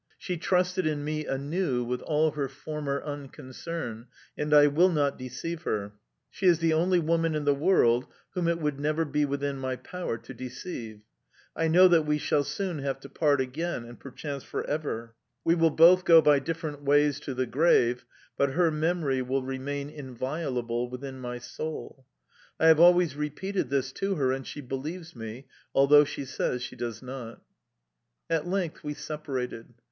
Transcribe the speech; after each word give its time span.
She 0.17 0.35
trusted 0.35 0.87
in 0.87 1.03
me 1.03 1.27
anew 1.27 1.83
with 1.83 2.01
all 2.01 2.31
her 2.31 2.49
former 2.49 3.03
unconcern, 3.03 4.07
and 4.35 4.51
I 4.51 4.65
will 4.65 4.89
not 4.89 5.15
deceive 5.19 5.61
her: 5.61 5.93
she 6.31 6.47
is 6.47 6.57
the 6.57 6.73
only 6.73 6.97
woman 6.97 7.35
in 7.35 7.45
the 7.45 7.53
world 7.53 8.07
whom 8.33 8.47
it 8.47 8.57
would 8.59 8.79
never 8.79 9.05
be 9.05 9.25
within 9.25 9.57
my 9.57 9.75
power 9.75 10.17
to 10.17 10.33
deceive. 10.33 11.01
I 11.55 11.67
know 11.67 11.87
that 11.87 12.07
we 12.07 12.17
shall 12.17 12.43
soon 12.43 12.79
have 12.79 12.99
to 13.01 13.09
part 13.09 13.39
again, 13.41 13.85
and 13.85 13.99
perchance 13.99 14.43
for 14.43 14.63
ever. 14.65 15.13
We 15.45 15.53
will 15.53 15.69
both 15.69 16.03
go 16.03 16.19
by 16.19 16.39
different 16.39 16.81
ways 16.81 17.19
to 17.19 17.35
the 17.35 17.45
grave, 17.45 18.03
but 18.35 18.53
her 18.53 18.71
memory 18.71 19.21
will 19.21 19.43
remain 19.43 19.87
inviolable 19.91 20.89
within 20.89 21.19
my 21.19 21.37
soul. 21.37 22.07
I 22.59 22.69
have 22.69 22.79
always 22.79 23.15
repeated 23.15 23.69
this 23.69 23.91
to 23.91 24.15
her, 24.15 24.31
and 24.31 24.47
she 24.47 24.61
believes 24.61 25.15
me, 25.15 25.45
although 25.75 26.05
she 26.05 26.25
says 26.25 26.63
she 26.63 26.75
does 26.75 27.03
not. 27.03 27.43
At 28.31 28.47
length 28.47 28.83
we 28.83 28.95
separated. 28.95 29.75